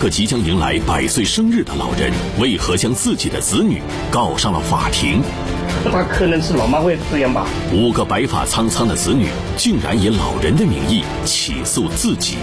[0.00, 5.20] 一个即将迎来百岁生日的老人，为何将自己的子女告上了法庭？
[5.92, 7.46] 他可能是老妈会这样吧？
[7.70, 9.26] 五个白发苍苍的子女，
[9.58, 12.38] 竟然以老人的名义起诉自己。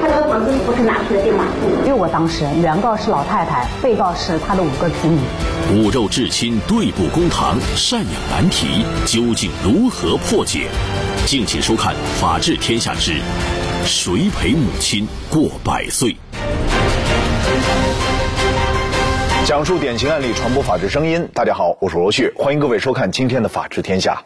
[0.00, 1.44] 他这个房子不是拿去的对吗？
[1.84, 5.20] 因为我当事人，原告是老太太，被告是她的五个子女。
[5.68, 10.66] 骨肉至亲对簿公堂，赡养难题究竟如何破解？
[11.26, 13.20] 敬请收看《法治天下之
[13.84, 16.10] 谁陪母亲过百岁》。
[19.52, 21.28] 讲述典型案例，传播法治声音。
[21.34, 24.24] 大家好，我是罗旭，欢迎各位收看今天的《法治天下》。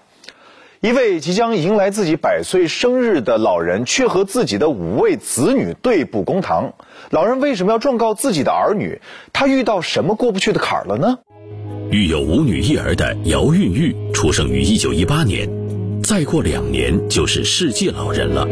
[0.89, 6.75] 一位即将迎来自己百岁生日的老人，却和自己的五位子女对簿公堂。
[7.11, 9.01] 老人为什么要状告自己的儿女？
[9.33, 11.19] 他遇到什么过不去的坎儿了呢？
[11.91, 15.51] 育有五女一儿的姚韵玉，出生于一九一八年，
[16.05, 18.47] 再过两年就是世界老人了。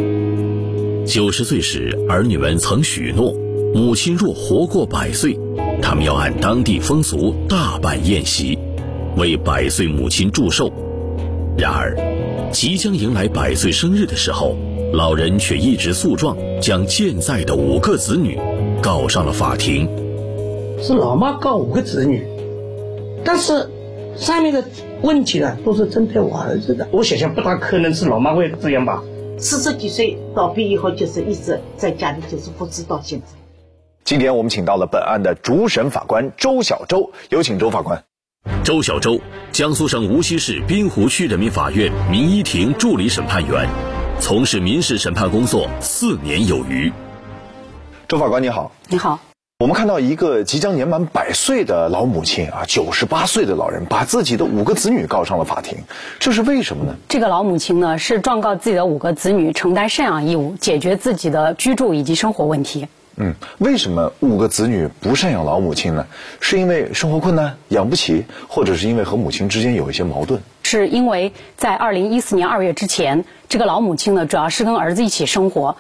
[1.06, 3.32] 九十岁时，儿女们曾许诺，
[3.74, 5.36] 母亲若活过百岁，
[5.82, 8.56] 他们要按当地风俗大办宴席，
[9.16, 10.70] 为百岁母亲祝寿。
[11.58, 11.96] 然而，
[12.52, 14.54] 即将迎来百岁生日的时候，
[14.92, 18.38] 老人却一纸诉状将健在的五个子女
[18.80, 19.88] 告上了法庭。
[20.80, 22.24] 是老妈告五个子女。
[23.24, 23.68] 但是，
[24.16, 24.62] 上面的
[25.02, 26.86] 问题呢，都是针对我儿子的。
[26.92, 29.02] 我想想，不大可能是老妈会这样吧？
[29.36, 33.26] 四十几岁倒闭以后，就是一直在家里，就是不知道现在。
[34.04, 38.04] 今天我们请到了本案的主审法官周小周，有请周法官。
[38.62, 39.18] 周小周，
[39.50, 43.66] 江苏省无锡市滨湖区人民法院民一庭助理审判员，
[44.20, 46.92] 从事民事审判工作四年有余。
[48.06, 49.20] 周法官你好，你好。
[49.58, 55.78] 我们看到一个即将年满百岁的老母亲啊，九十八岁的老人，把自己的五个子女告上了法庭，
[56.18, 56.94] 这是为什么呢？
[57.08, 62.86] 这个老母亲呢，是状告自己的五个子女承担赡养义务，解决自己的居住以及生活问题。
[63.16, 66.06] 嗯，为什么五个子女不赡养老母亲呢？
[66.40, 70.40] 是因为生活困难养不起，或者是因为和母亲之间有一些矛盾？
[70.64, 75.76] 是因为在二零一四年二月之前，这个老母亲呢，主要是跟儿子一起生活。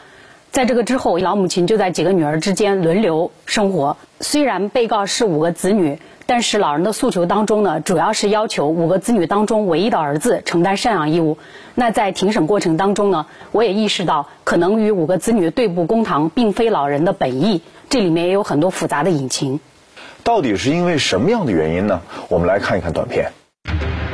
[0.52, 3.96] 在这个之后，老母亲就在几个女儿之间轮流生活。
[4.20, 11.38] 虽然被告是五个子女，但是老人的诉求当中呢，主要是要求五个子女当中唯一的儿子承担赡养义务。
[11.74, 19.60] 那在庭审过程当中呢，我也意识到，可能与五个子女对簿公堂并非老人的本意，这里面也有很多复杂的隐情。
[20.22, 22.00] 到底是因为什么样的原因呢？
[22.28, 23.30] 我们来看一看短片。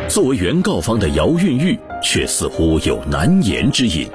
[0.09, 4.09] 作为原告方的姚韵玉，却似乎有难言之隐。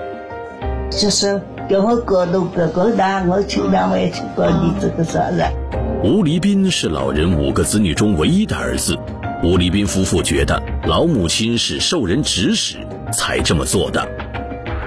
[0.91, 1.41] 就是。
[1.67, 5.51] 跟我哥都哥哥大，我亲家我也亲过你这个责任。
[6.05, 8.95] 吴立斌是老人五个子女中唯一的儿子。
[9.41, 12.77] 吴立斌夫妇觉得老母亲是受人指使
[13.11, 14.07] 才这么做的。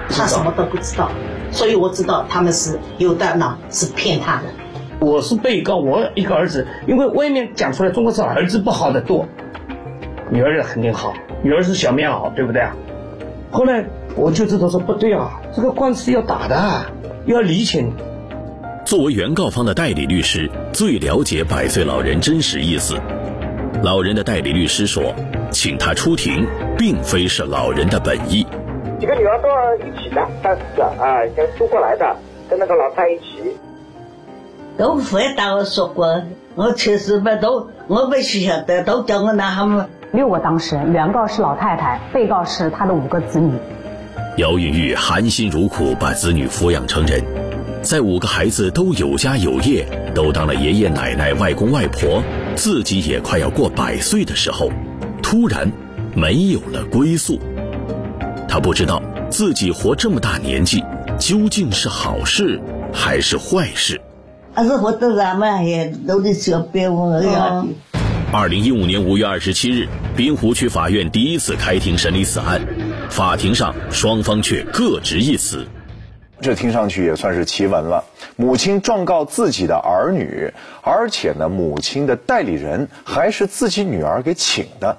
[0.09, 1.11] 他什么都不知道，
[1.51, 4.43] 所以我知道他们是有的呢，是骗他的。
[5.01, 9.27] 我是被告，我一个儿子，因为外面讲出来中国是儿子不好的多，
[10.31, 11.13] 女儿肯定好，
[11.43, 12.73] 女儿是小棉袄，对不对啊？
[13.51, 13.83] 后来。
[14.15, 16.85] 我就知道说不对啊，这个官司要打的，
[17.25, 17.93] 要理清。
[18.89, 22.99] 作为原告方的代理律师，最了解百岁老人真实意思。
[23.83, 25.13] 老人的代理律师说，
[25.51, 26.43] 请他出庭，
[26.75, 28.47] 并非是老人的本意。
[28.99, 32.15] 几个女儿都一起的，但是啊，先租过来的，
[32.49, 33.55] 跟那个老太一起。
[34.75, 36.23] 都会打我说过，
[36.55, 39.87] 我确实不都，我不晓得，都叫我拿他们。
[40.13, 43.53] 六个当事人，原告是老太太，被告是他的五个子女。
[44.37, 47.23] 姚韵玉含辛茹苦把子女抚养成人，
[47.81, 52.21] 在五个孩子都有家有业，都当了爷爷奶奶、外公外婆，
[52.53, 54.69] 自己也快要过百岁的时候，
[55.23, 55.71] 突然
[56.13, 57.39] 没有了归宿。
[58.49, 59.01] 他不知道
[59.31, 60.83] 自己活这么大年纪，
[61.17, 62.59] 究竟是好事
[62.93, 64.01] 还是坏事。
[64.53, 67.65] 二十活到咱们也都得小别我呀。
[68.33, 69.87] 二零一五年五月二十七日，
[70.17, 72.61] 滨湖区法院第一次开庭审理此案。
[73.09, 75.65] 法庭上，双方却各执一词。
[76.41, 78.05] 这听上去也算是奇闻了。
[78.35, 84.97] 母亲状告自己的儿女，而且呢，母亲的代理人还是自己女儿给请的。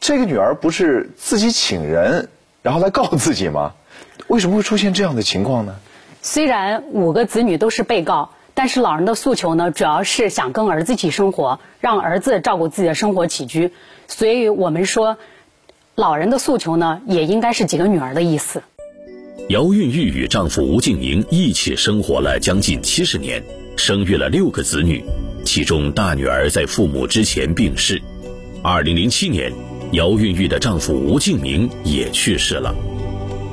[0.00, 2.28] 这个女儿不是自己请人，
[2.62, 3.72] 然后来告自己吗？
[4.28, 5.76] 为什么会出现这样的情况呢？
[6.22, 13.72] 虽然五个子女都是被告，但是老人的诉求呢，主要是想跟儿子一起生活，让儿子照顾自己的生活起居。
[14.06, 15.16] 所以我们说。
[15.94, 18.62] 老人的诉求呢，也应该是几个女儿的意思。
[19.46, 23.42] 姚韵玉与丈夫吴敬明一起生活了将近七十年，
[23.76, 25.02] 生育了六个子女，
[25.42, 28.02] 其中大女儿在父母之前病逝。
[28.62, 29.50] 二零零七年，
[29.92, 32.74] 姚韵玉的丈夫吴敬明也去世了。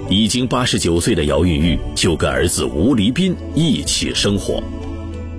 [0.09, 4.61] 已经八十九岁的姚韵玉就跟儿子吴黎斌一起生活。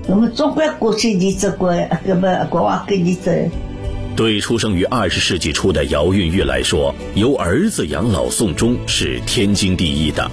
[0.07, 3.31] 我们总归过去你走过，要不国王跟你走。
[4.17, 10.31] 对出生于二十世纪初的姚韵玉来说，由儿子养老送终是天经地义的。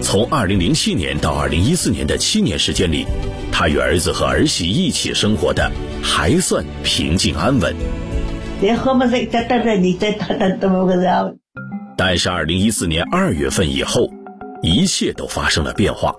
[0.00, 3.06] 从二零零七年到二零一四年的七年时间里，
[3.52, 5.70] 他与儿子和儿媳一起生活的
[6.02, 7.76] 还算平静安稳。
[11.98, 14.08] 但是二零一四年二月份以后，
[14.62, 16.14] 一切都发生了变化。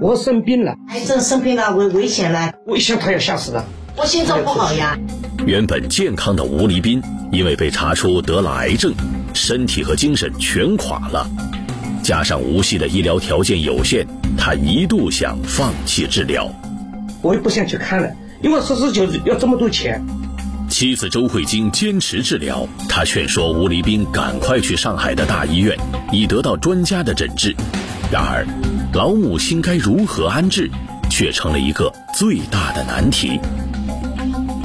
[0.00, 3.64] 我生病了，癌症生病了，危危险了，我一想他要吓死了。
[4.00, 4.98] 我心脏不好呀。
[5.46, 8.94] 原本健康的吴黎斌，因为被查出得了癌症，
[9.34, 11.28] 身体和精神全垮了。
[12.02, 14.06] 加上无锡的医疗条件有限，
[14.38, 16.50] 他一度想放弃治疗。
[17.20, 18.10] 我也不想去看了，
[18.42, 20.02] 因为实事求是要这么多钱。
[20.70, 25.76] 妻子周慧晶坚持治疗，他劝说吴黎斌赶快去上海的大医院，
[26.10, 27.54] 以得到专家的诊治。
[28.10, 28.46] 然而，
[28.94, 30.70] 老母亲该如何安置，
[31.10, 33.38] 却成了一个最大的难题。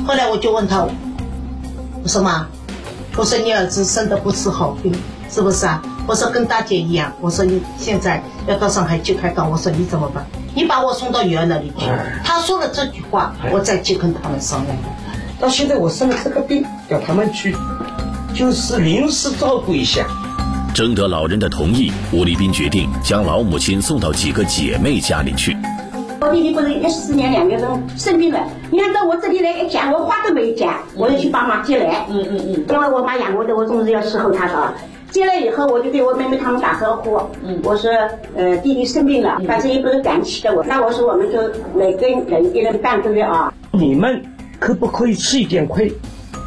[0.06, 0.88] 后来我就问他，
[2.04, 2.46] 我说妈，
[3.18, 4.94] 我说你儿子生的不是好病，
[5.32, 5.82] 是不是啊？
[6.06, 10.24] 我说跟大姐一样，我说你现在要到上海去开刀，我说你怎么办？
[10.54, 11.88] 你把我送到女儿那里去。
[12.24, 14.78] 他说了这句话，我再去跟他们商量。
[15.40, 17.58] 到现在我生了这个病，叫他们去，
[18.36, 20.06] 就是临时照顾一下。
[20.76, 25.58] 征得老人的同意，吴立斌决定将老母亲送到几个姐妹家里去。
[26.26, 28.40] 我弟弟不是一四年两月份生病了，
[28.72, 32.04] 你看到我这里来一讲，我话都没讲，我就去帮忙接来。
[32.10, 32.66] 嗯嗯嗯。
[32.68, 34.74] 因为我妈养我的，我总是要伺候她的。
[35.12, 37.16] 接来以后，我就对我妹妹他们打招呼。
[37.44, 37.62] 嗯。
[37.64, 37.92] 我说，
[38.36, 40.64] 呃，弟弟生病了，反正也不是赶起的我。
[40.64, 41.40] 那我说，我们就
[41.76, 43.54] 每个人一人半个月啊。
[43.72, 44.20] 你们
[44.60, 45.94] 可不可以吃一点亏，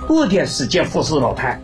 [0.08, 1.56] 多点时间服侍老太？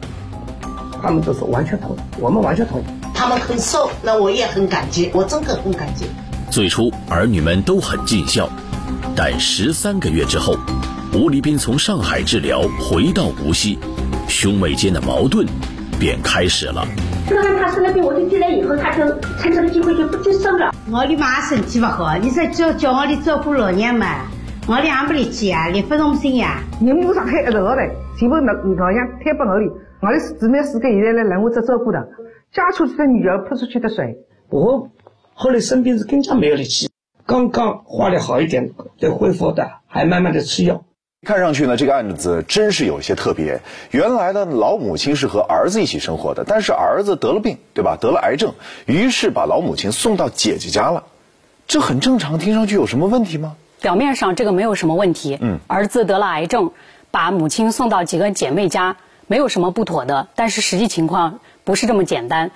[1.03, 2.85] 他们都说完全同意，我们完全同意。
[3.13, 6.07] 他们很瘦，那我也很感激，我真的很感激。
[6.55, 8.49] 最初儿女们都很尽孝，
[9.17, 10.55] 但十三个月之后，
[11.13, 13.77] 吴立斌从上海治疗回到无锡，
[14.29, 15.45] 兄妹间的矛盾
[15.99, 16.87] 便开始了。
[17.29, 19.05] 就看他生了病，我就进来以后，他就
[19.41, 20.73] 趁这个机会就不接生了。
[20.93, 24.07] 我的妈身体不好，你说叫叫我的照顾老娘嘛，
[24.69, 26.63] 我的也不力气啊，力不从心呀。
[26.81, 29.67] 人母上海一直好嘞，全部老老娘推拨我的。
[30.01, 31.99] 我的姊妹四个现在来让我这照顾的，
[32.53, 34.19] 嫁出去的女儿泼出去的水。
[34.51, 34.89] 我
[35.35, 36.89] 后来生病是更加没有力气，
[37.27, 38.71] 刚刚化疗好一点，
[39.01, 40.85] 在恢复的，还慢慢的吃药。
[41.27, 43.61] 看上去呢，这个案子真是有些特别。
[43.91, 47.97] 原来的老母亲是和儿子一起生活的，但是儿子得了病，对吧？
[48.01, 48.55] 得了癌症，
[48.87, 51.05] 于是把老母亲送到姐姐家了。
[51.67, 53.57] 这很正常，听上去有什么问题吗？
[53.81, 55.39] 表面上这个没有什么问题。
[55.41, 56.73] 嗯，儿子得了癌症，
[57.11, 58.97] 把母亲送到几个姐妹家。
[59.27, 62.51] 没有什么不妥的，但是实际情况不是这么简单，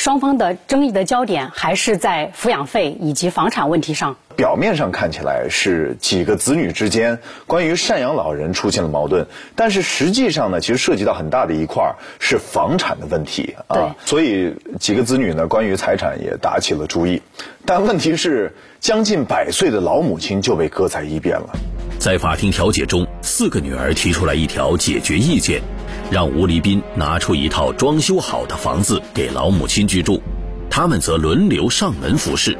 [0.00, 4.16] 双方的争议的焦点还是在抚养费以及房产问题上。
[4.34, 13.94] 表面上看起来是几个子女之间关于赡养老人出现了矛盾，但是实际上呢，其实涉及到很大的一块是房产的问题啊。
[14.06, 17.20] 所以几个子女呢，关于财产也打起了主意。
[17.66, 21.50] 但问题是，将近百岁的老母亲就被搁在一边了。
[21.98, 25.60] 在法庭调解中，四个女儿提出来一条解决意见。
[26.10, 30.20] 让吴黎斌拿出一套装修好的房子给老母亲居住，
[30.68, 32.58] 他们则轮流上门服侍，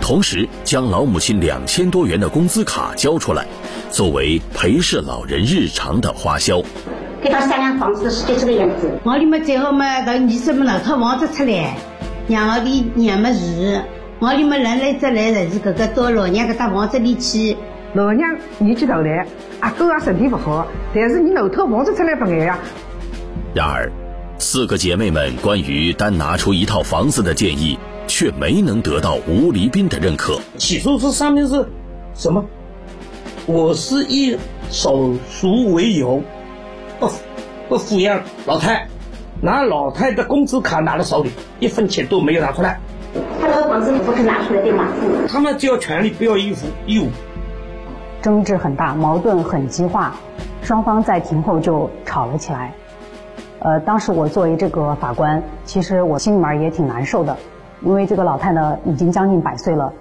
[0.00, 3.46] 同时将老母亲两千多元的工资卡交出来，
[3.92, 6.60] 作为陪侍老人日常的花销。
[7.22, 8.90] 给他三辆房子是就这个样子。
[9.04, 11.76] 我里面最后嘛，到你什么那套房子出来，
[12.26, 13.40] 让我的娘们住。
[14.18, 17.56] 我里面人来这来的是这个到老娘个大房子里去。
[17.98, 19.26] 老娘年纪大了，
[19.58, 22.56] 阿哥也身体不好，但是你老套房子出来不爱呀？
[23.52, 23.90] 然而，
[24.38, 27.76] 四个姐妹们关于单拿出一套房子的建议，
[28.06, 30.38] 却没能得到吴黎斌的认可。
[30.58, 31.66] 起诉书上面是
[32.14, 32.44] 什么？
[33.46, 34.38] 我是以
[34.70, 36.22] 手术为由，
[37.00, 37.10] 不
[37.68, 38.86] 不抚养老太，
[39.40, 42.78] 拿老太的工资卡拿到手里，一分钱都没有拿出来。
[43.40, 44.86] 他那个房子不是拿出来对吗？
[45.28, 47.08] 他们只要权利，不要义务义务。
[48.28, 50.12] 争执很大，矛盾很激化，
[50.60, 52.74] 双方在庭后就吵了起来。
[53.60, 57.38] 呃，当时我作为这个法官，其实我心里面也挺难受的，
[57.80, 59.94] 因为这个老太呢已经将近百岁了，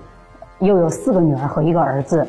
[0.60, 2.28] 又有四个女儿和一个儿子，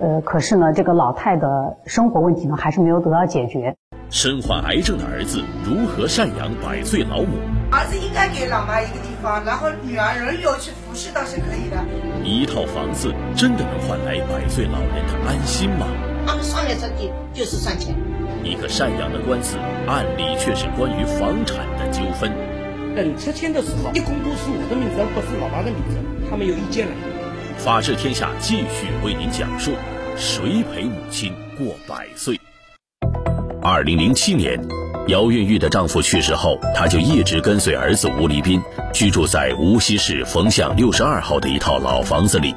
[0.00, 3.76] 呃，可是呢，这个老太的生活问题呢还是没有得到解决。
[4.10, 7.38] 身患癌症的儿子如何赡养百岁老母？
[7.70, 11.76] 儿子应该给老妈一个地方，然后女儿轮流去服侍倒是可以的。
[12.24, 15.86] 一套房子真的能换来百岁老人的安心吗？
[16.26, 17.94] 他们商量着地就是算钱。
[18.44, 19.56] 一个赡养的官司，
[19.86, 22.30] 案里却是关于房产的纠纷。
[22.94, 25.98] 等拆迁的时候，一共都是我的名字，而不是老妈的名字，
[26.30, 26.92] 他们有意见了。
[27.56, 29.72] 法治天下继续为您讲述：
[30.16, 32.38] 谁陪母亲过百岁？
[33.70, 34.58] 二零零七年，
[35.08, 38.58] 姚韵玉的丈夫去世后，她就一直跟随儿子吴黎斌
[38.94, 42.54] 居住在无锡市冯巷六十二号的一套老房子里，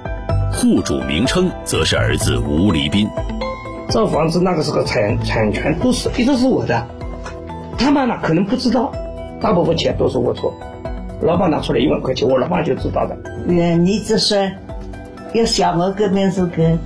[0.53, 3.09] 户主名称则是儿子吴黎斌。
[3.89, 6.87] 这房子那个时候产产权都是一直是我的，
[7.77, 8.89] 他们呢可能不知道，
[9.41, 10.53] 大部分钱都是我出，
[11.21, 13.17] 老板拿出来一万块钱，我老板就知道的。
[13.49, 14.49] 嗯，你这说
[15.33, 16.77] 要想我个名字个，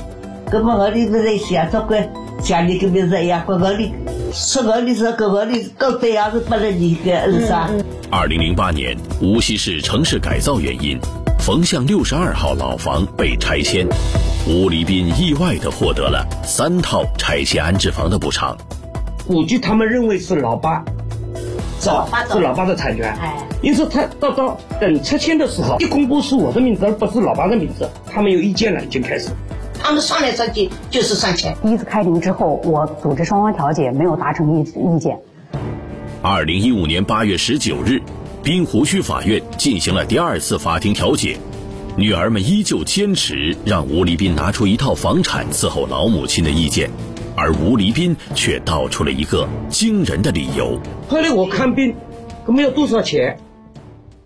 [0.50, 2.10] 根本我里不在想，这个
[2.46, 3.92] 像你个名字一样，我里
[4.32, 7.68] 是我里是个我里搞这样子不能你个儿啥？
[8.12, 10.96] 二零零八年，无锡市城市改造原因，
[11.40, 13.88] 冯巷六十二号老房被拆迁。
[14.48, 18.56] 吴黎斌意外的获得了三套拆迁安置房的补偿。
[19.26, 20.86] 估计他们认为是老爸，
[21.80, 23.12] 早是老爸的产权。
[23.20, 29.30] 哎，因此他到到等拆迁的时候，一公布是我的名字而不是老爸的名字，他们有意见了，已经开始。
[29.86, 31.56] 他们商量商去就是上钱。
[31.62, 35.20] 第一次开庭之后，我组织双方调解，没有达成意意见。
[36.24, 38.02] 二零一五年八月十九日，
[38.42, 41.38] 滨湖区法院进行了第二次法庭调解。
[41.96, 46.90] 女儿们依旧坚持让吴黎斌拿出一套房产伺候老母亲的意见，
[47.36, 50.80] 而吴黎斌却道出了一个惊人的理由。
[51.08, 51.94] 后来我看病，
[52.44, 53.38] 他们要多少钱？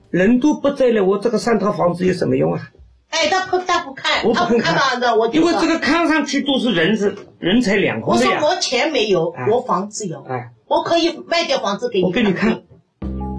[0.09, 2.69] 人都不在了，我这个三套房子有什么用啊？
[3.09, 8.31] 哎，他不他不看，我不看的，我因为这个看上去都是人是人财两空的呀。
[8.35, 12.05] 我说我钱没有，我房子有，哎，我可以卖掉房子给你。
[12.05, 12.61] 我给你看。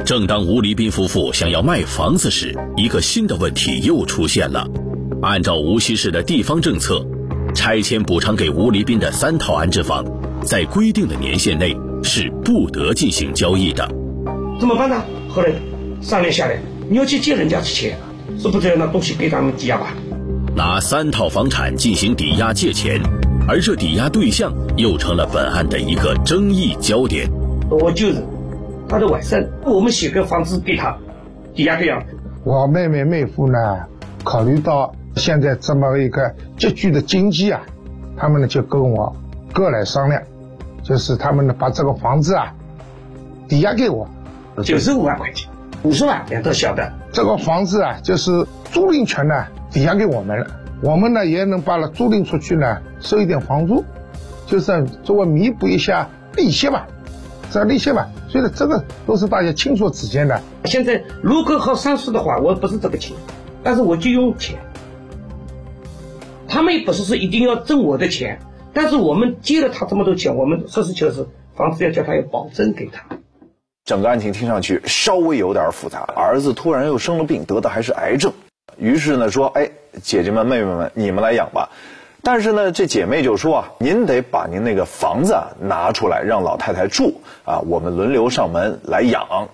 [0.05, 4.67] 正当吴黎斌夫妇想要卖房子时，一个新的问题又出现了。
[5.23, 7.07] 按照无锡市的地方政策，
[7.55, 10.05] 拆迁补偿给吴黎斌的三套安置房，
[10.43, 13.87] 在规定的年限内是不得进行交易的。
[14.59, 15.05] 怎么办呢？
[15.29, 15.53] 后来
[16.01, 16.59] 商量下来，
[16.89, 17.99] 你要去借人家的钱，
[18.39, 19.95] 是不是要拿东西给他们抵押吧？
[20.55, 23.01] 拿三套房产进行抵押借钱，
[23.49, 27.31] 而这抵押对象又成了本案的一个争议焦点。
[27.71, 28.23] 我就是。
[28.89, 30.99] 他的外甥，我们写个房子给他
[31.55, 32.03] 抵押这样。
[32.43, 33.59] 我妹妹妹夫呢，
[34.25, 37.61] 考虑到现在这么一个拮据的经济啊，
[38.17, 39.15] 他们呢就跟我
[39.55, 40.21] 过来商量，
[40.83, 42.53] 就是他们呢把这个房子啊
[43.47, 44.09] 抵押给我，
[44.65, 45.49] 九十五万块钱，
[45.85, 46.93] 五十万两套小的。
[47.13, 48.31] 这个房子啊，就是
[48.71, 50.47] 租赁权呢抵押给我们了，
[50.83, 53.85] 我们呢也能把它租赁出去呢，收一点房租，
[54.47, 56.87] 就是作为弥补一下利息吧。
[57.53, 60.41] 这利息吧，所以，这个都是大家清楚之间的。
[60.67, 63.17] 现在如果好上市的话，我不是这个钱，
[63.65, 64.57] 但是我就用钱。
[66.47, 68.39] 他们也不是说一定要挣我的钱，
[68.73, 71.27] 但是我们借了他这么多钱，我们实事求是，
[71.57, 73.05] 房子要叫他要保证给他。
[73.91, 78.33] 整个案情听上去稍微有点复杂，儿子突然又生了病，得的还是癌症，
[78.79, 79.69] 于是呢说，哎，
[80.01, 81.71] 姐姐们、妹妹们，你们来养吧。
[82.23, 89.49] 但是呢，这姐妹就说啊，您得把您那个房子拿出来让老太太住啊，我们轮流上门来养。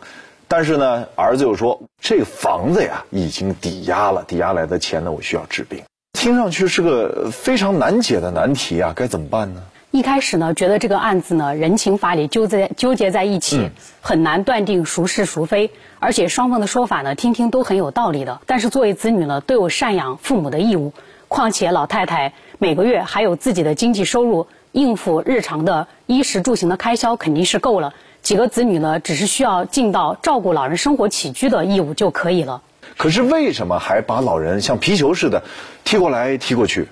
[0.49, 5.83] 但是呢，儿子又说，这房子呀已经抵押了，抵押来的钱呢，我需要治病。
[6.12, 9.62] 听上去是个非常难解的难题啊，该怎么办呢？
[9.93, 13.71] 一开始呢，觉得这个案子呢，人情法理纠在纠结在一起，
[14.02, 18.40] 很难断定孰是孰非，而且双方的说法呢，听听都很有道理的。
[18.47, 20.93] 但是作为子女呢，都有赡养父母的义务，
[21.28, 22.35] 况且老太太。
[22.59, 27.95] 每个月还有自己的经济收入，应付日常的衣食住行的开销肯定是够了。
[28.21, 32.61] 几个子女呢，只是需要尽到照顾老人生活起居的义务就可以了。
[32.99, 35.43] 可是为什么还把老人像皮球似的
[35.85, 36.88] 踢过来踢过去？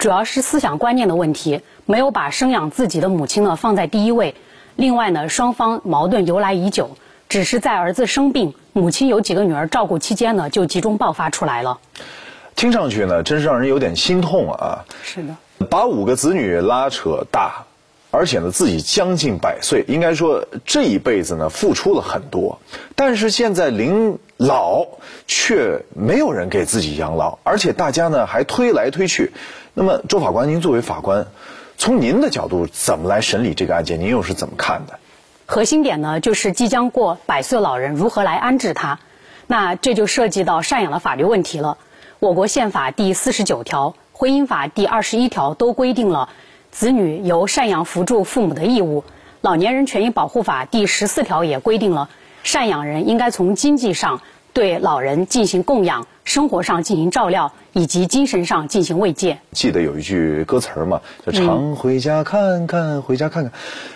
[0.00, 4.34] 主要是思想观念的问题，没有把生养自己的母亲呢放在第一位。
[4.76, 6.96] 另外呢，双方矛盾由来已久，
[7.28, 11.78] 只是在儿子生病、母亲有几个女儿照顾期间呢，就集中爆发出来了。
[12.56, 14.86] 听上去呢，真是让人有点心痛啊！
[15.02, 15.36] 是的，
[15.68, 17.66] 把五个子女拉扯大，
[18.10, 22.58] 而且呢，自己将近百岁，应该说这一辈子呢，付出了很多。
[22.94, 24.86] 但是现在临老，
[25.26, 29.30] 却没有人给自己养老，而且大家呢还推来推去。
[29.72, 31.26] 那么，周法官，您作为法官，
[31.78, 34.00] 从您的角度怎么来审理这个案件？
[34.00, 34.98] 您又是怎么看的？
[35.46, 38.98] 核心点呢，就是即将过百岁老人如何来安置他？
[39.46, 41.78] 那这就涉及到赡养的法律问题了。
[42.18, 46.28] 我国宪法第四十九条、婚姻法第二十一条都规定了
[46.70, 49.04] 子女由赡养扶助父母的义务。
[49.40, 52.10] 老年人权益保护法第十四条也规定了
[52.44, 54.20] 赡养人应该从经济上
[54.52, 59.38] 对老人进行供养，生活上进行照料，以及精神上进行慰藉。
[59.52, 63.52] 记得有一句歌词儿嘛，叫“常回家看看，回家看看”，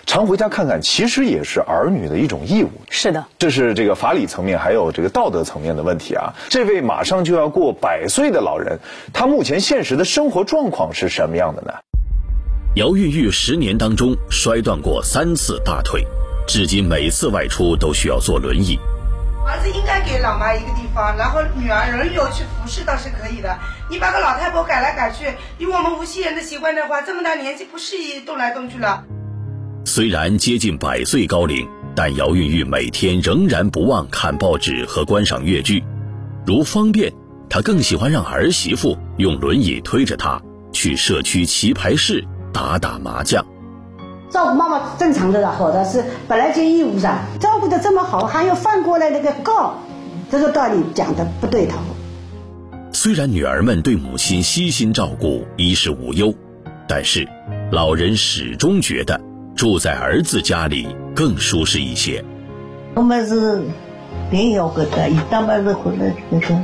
[0.07, 2.71] 常回家看看，其实也是儿女的一种义务。
[2.91, 6.35] 是的，这是这个法理层面，还有这个道德层面的问题啊。
[6.49, 8.79] 这位马上就要过百岁的老人，
[9.13, 11.73] 他目前现实的生活状况是什么样的呢？
[12.77, 16.05] 姚玉玉十年当中摔断过三次大腿，
[16.49, 18.77] 至今每次外出都需要坐轮椅。
[19.47, 23.59] 儿子应该给老妈一个地方，然后女儿轮流去服侍倒是可以的。
[23.91, 25.27] 你把个老太婆改来改去，
[25.59, 29.05] 以我们无锡人的习惯的话，这么大年纪不适宜动来动去了。
[29.85, 35.85] 虽然接近百岁高龄，但姚韵玉每天仍然不忘看报纸和观赏粤剧。
[36.47, 37.13] 如方便，
[37.51, 40.41] 她更喜欢让儿媳妇用轮椅推着她
[40.73, 42.25] 去社区棋牌室。
[42.51, 43.45] 打打麻将，
[44.31, 49.75] 照顾妈妈正常的好的是本来就义务上，照顾的这么好，还要反过来那个告，
[50.31, 51.79] 这个道理讲的不对头。
[52.93, 56.35] 虽然女儿们对母亲悉心照顾，衣食无忧，
[56.89, 57.29] 但是
[57.71, 59.21] 老人始终觉得
[59.55, 62.25] 住在儿子家里更舒适一些。
[62.95, 63.63] 我们是
[64.31, 66.57] 挺要个的，一到半日回来那个，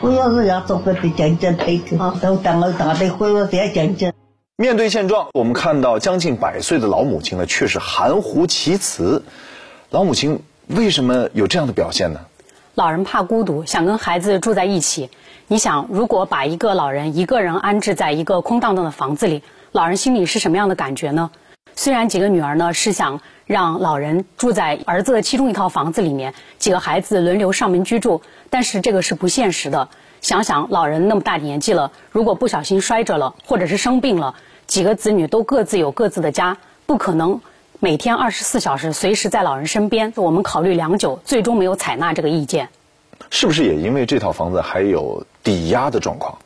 [0.00, 4.12] 我要是要做个的讲讲推头，都等我打的回来再讲讲。
[4.60, 9.22] 面对现状，我们看到将近百岁的老母亲呢，却是含糊其辞。
[9.90, 12.22] 老母亲为什么有这样的表现呢？
[12.74, 15.10] 老人怕孤独，想跟孩子住在一起。
[15.46, 21.30] 你想，如果把一个老人一个人安置在一个空荡荡的房子里，老人心里是什么样的感觉呢？
[21.76, 29.88] 虽然几个女儿呢是想让老人住在儿子的其中一套房子里面，几个孩子轮流上门居住，但是这个是不现实的。
[30.20, 34.34] 想想老人那么大年纪了，如果不小心摔着了，或者是生病了。
[34.68, 37.40] 几个子女都各自有各自的家，不可能
[37.80, 40.12] 每天二十四小时随时在老人身边。
[40.14, 42.68] 我们考虑良久，最终没有采纳这个意见。
[43.30, 46.36] 是不是也因为这套房子还有抵押的状况？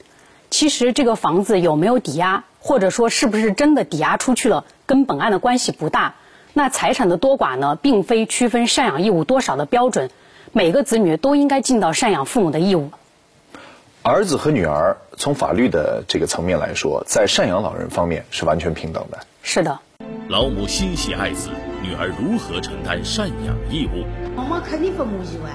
[0.51, 6.15] 其实这个房子有没有抵押，或者说是不是真的抵押出去了，跟本案的关系不大。
[6.53, 10.11] 那财产的多寡呢，并非区分赡养义务多少的标准。
[10.53, 12.93] 每个子女都应该尽到赡养父母的义务。
[14.05, 19.19] 儿子和女儿从法律的这个层面来说，在赡养老人方面是完全平等的。
[19.45, 19.79] 是的，
[20.29, 24.05] 老母心系爱子，女儿如何承担赡养义务？
[24.35, 25.53] 妈妈肯定不满意完。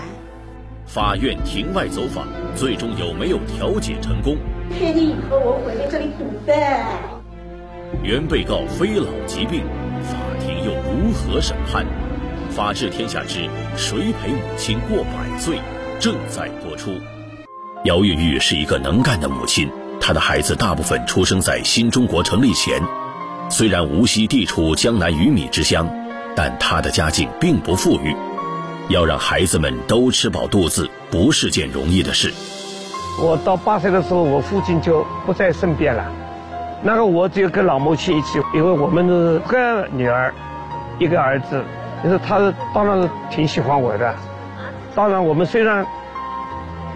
[0.86, 4.38] 法院庭外走访，最终有没有调解成功？
[4.80, 6.86] 确定以后我回来这里补办。
[8.02, 9.66] 原被告非老疾病，
[10.04, 11.86] 法庭又如何审判？
[12.52, 15.60] 法治天下之谁陪母亲过百岁，
[16.00, 16.92] 正在播出。
[17.84, 19.70] 姚韵玉是一个能干的母亲，
[20.02, 22.82] 她的孩子大部分出生在新中国成立前。
[23.50, 25.88] 虽然无锡地处江南鱼米之乡，
[26.36, 28.16] 但她的家境并不富裕，
[28.90, 32.34] 要让孩子们都吃饱肚子，不是件容易的事。
[33.22, 36.12] 我到八岁的时候，我父亲就不在身边了，
[36.82, 40.34] 那个我只有跟老母亲一起，因为我们是个女儿，
[40.98, 41.64] 一个儿子，
[42.04, 44.16] 就是他当然挺喜欢我的。
[44.96, 45.86] 当然，我们虽然。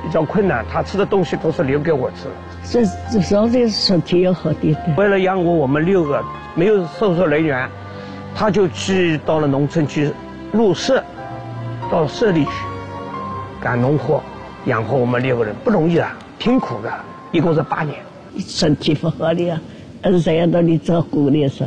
[0.04, 2.28] 比较困难，他吃的东西都是留给我吃。
[2.64, 4.76] 这这现在身体要好点。
[4.98, 6.24] 为了养活我们六个
[6.56, 7.70] 没有搜索人员，
[8.36, 10.12] 他就去到了农村去
[10.52, 11.04] 入社，
[11.92, 12.52] 到社里去
[13.62, 14.24] 干农活，
[14.66, 16.92] 养活我们六个人不容易啊，挺苦的，
[17.32, 17.98] 一共是八年。
[18.40, 19.60] 身体不好的呀，
[20.02, 21.66] 还是这样的你照顾的是。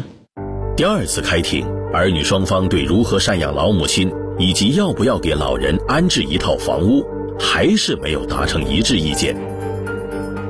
[0.77, 7.05] 第二次开庭，儿女双方对如何赡养老母亲以及要不要给老人安置一套房屋。
[7.39, 9.37] 还是没有达成一致意见。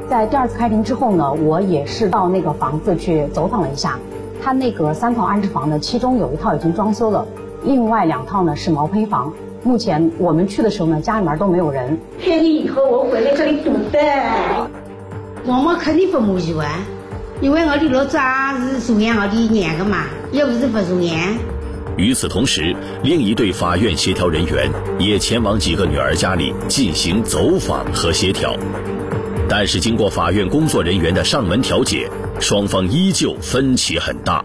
[0.09, 3.99] 在第二次开庭之后呢，我也是到那个房子去走访了一下。
[4.43, 7.27] 他那个三套安置房呢，其中有一套已经装修了，
[7.65, 9.33] 另外两套呢是毛坯房。
[9.63, 11.99] 目前我们去的时候呢，家里面都没有人。
[12.21, 13.99] 确定以后我回来这里住的。
[15.47, 16.81] 我们肯定不满意啊，
[17.41, 18.21] 因为我的老早
[18.71, 21.17] 是住养我的娘的嘛，又不是不住养。
[21.97, 28.57] 与此同时，另一对法院协调人员也前往几个女儿家里进行走访和协调，
[29.49, 34.45] 但是经过法院工作人员的上门调解，双方依旧分歧很大。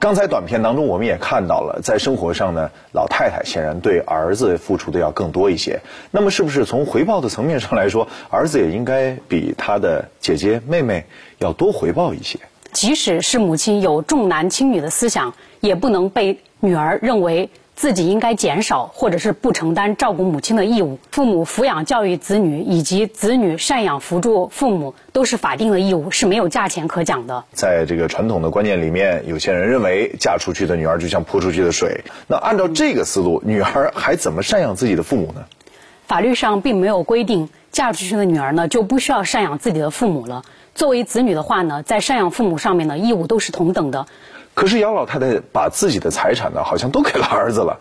[0.00, 5.80] 刚才短片当中，我们也看到了，在生活上呢，老太太显然对儿子付出的要更多一些。
[6.10, 11.04] 那么，是不是从回报的层面上来说，儿子也应该比他的姐姐妹妹
[11.38, 12.38] 要多回报一些？
[12.72, 16.40] 即使是母亲有重男轻女的思想，也不能被。
[16.60, 20.98] 女儿认为自己应该减少或者是不承担照顾母亲的义务。
[21.12, 27.44] 父母抚养教育子女，以及子女赡养扶助父母，都是法定的义务，是没有价钱可讲的。
[27.52, 32.02] 在这个传统的观念里面，有些人认为嫁出去的女儿就像泼出去的水。
[32.26, 35.44] 那按照这个思路，女儿还怎么赡养自己的父母呢？
[36.08, 40.42] 法律上并没有规定嫁出去的女儿呢就不需要赡养自己的父母了。
[40.74, 44.06] 作为子女的话呢，在赡养父母上面呢义务都是同等的。
[44.58, 47.78] 可是杨老太太把自己的财产呢，好像都给了儿子了，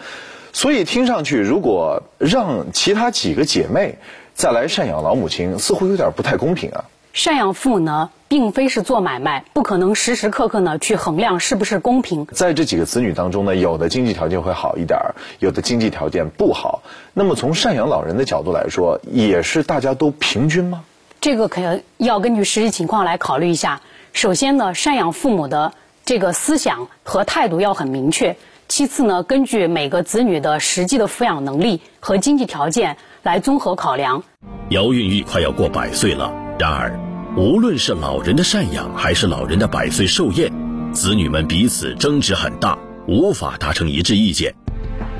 [0.53, 3.97] 所以听上去，如果让其他几个姐妹
[4.35, 6.85] 再来赡养老母亲，似乎有点不太公平啊。
[7.15, 12.27] 赡养父母呢，并非是做买卖，不可能时时刻刻呢去衡量是不是公平。
[12.27, 16.83] 在这几个子女当中呢，有的经济条件会好一点儿，有的经济条件不好。
[17.15, 20.83] 那么从赡养老人的角度来说，也是大家都平均吗？
[21.19, 23.81] 这个可要根据实际情况来考虑一下。
[24.13, 25.73] 首先呢，赡养父母的。
[26.07, 28.37] 这个思想和态度要很明确。
[28.69, 34.23] 其次呢，根据每个子女的实际的抚养能力和经济条件来综合考量。
[34.69, 36.97] 姚韵玉快要过百岁了，然而，
[37.35, 40.49] 无论是老人的赡养还是老人的百岁寿宴，
[40.93, 44.55] 子女们彼此争执很大，无法达成一致意见。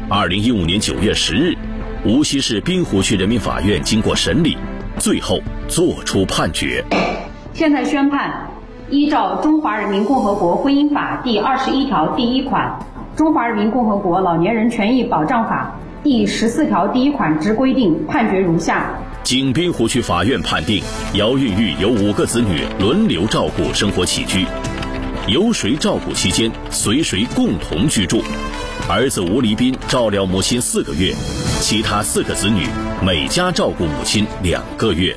[0.10, 1.54] 二零一五年九月十日，
[2.06, 4.58] 无锡市滨湖区人民法院经过审理，
[4.97, 6.82] 最后作出判决。
[7.54, 8.50] 现在宣判。
[8.89, 12.80] 依照《中华人民共和国婚姻法》第二十一条第一款、
[13.17, 18.86] 《中华人民共和国老年人权益保障法》第十四条第一款之规定，判决如下：
[19.23, 20.82] 经滨湖区法院判定，
[21.15, 24.45] 姚韵玉有五个子女轮流照顾生活起居，
[25.28, 28.21] 由谁照顾期间随谁共同居住，
[28.89, 31.13] 儿子吴黎斌照料母亲四个月，
[31.60, 32.65] 其他四个子女
[33.06, 35.13] 每家照顾母亲两个月。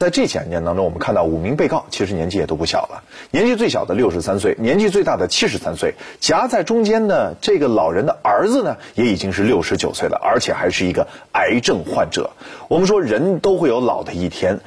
[0.00, 12.30] 在这起案件当中，我们看到五名被告其实年纪也都不小了，年纪最小的六十三岁，年纪最大的七十三岁，夹在中间的这个老人的儿子呢，也已经是六十九岁了，而且还是一个癌症患者。
[12.68, 14.60] 我们说人都会有老的一天，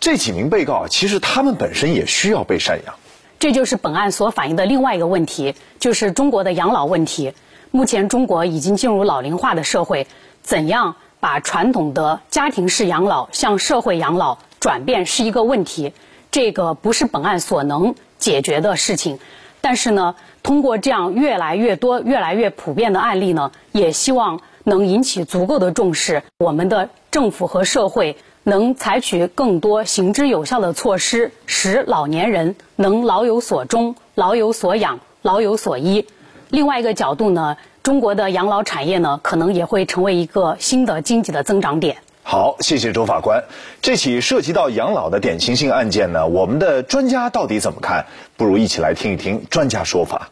[0.00, 2.94] 这几名被告其实他们本身也需要被赡养。
[3.38, 7.34] 这就是本案所反映的另外一个问题，就是中国的养老问题。
[7.72, 10.06] 目前中国已经进入老龄化的社会，
[10.40, 14.38] 怎样把传统的家庭式养老向社会养老？
[14.62, 15.92] 转变是一个问题，
[16.30, 19.18] 这个不是本案所能解决的事情。
[19.60, 26.22] 但是呢，通过这样越来越多、越来越普遍的案例呢，也希望能引起足够的重视。
[26.38, 36.06] 我们的政府和社会能采取更多行之有效的措施，使老年人能老有所终、老有所养、老有所依。
[36.50, 41.96] 另外一个角度呢，中国的养老产业呢，可能也会成为一个新的经济的增长点。
[42.24, 43.44] 好，谢谢周法官。
[43.82, 48.06] 这起涉及到养老的典型性案件呢，我们的专家到底怎么看？
[48.36, 50.30] 不如一起来听一听专家说法。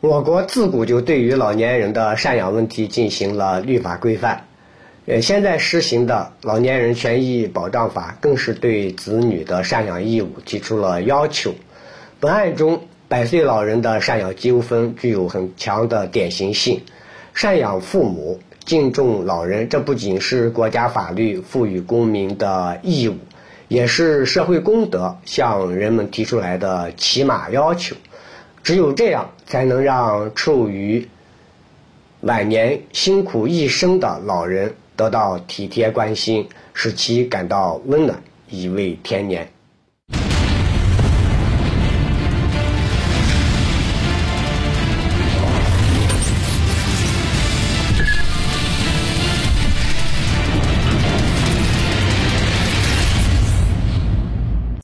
[0.00, 4.46] 我国自古就对于老年人的赡养问题进行了律法规范，
[5.06, 11.54] 呃，现在实行的《老年人权益保障法》更是对子女的赡养义务提出了要求。
[12.18, 16.82] 本案中，百岁老人的赡养纠纷具有很强的典型性，
[17.36, 18.40] 赡养父母。
[18.64, 23.16] 敬重老人，这不仅是国家法律赋予公民的义务，
[23.68, 27.94] 也是社会公德向人们提出来的起码要求。
[28.62, 31.06] 只有这样，才能让处于
[32.22, 39.53] 晚年辛苦一生的老人得到体贴关心，使其感到温暖，以慰天年。